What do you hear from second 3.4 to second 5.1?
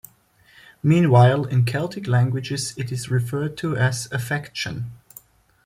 to as "affection"